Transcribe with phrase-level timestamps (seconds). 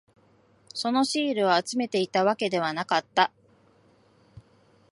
[0.73, 3.31] そのシールを集めていたわけではなかった。